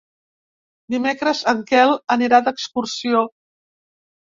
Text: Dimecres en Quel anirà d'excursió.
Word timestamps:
Dimecres 0.93 1.43
en 1.53 1.61
Quel 1.73 1.95
anirà 2.17 2.41
d'excursió. 2.49 3.25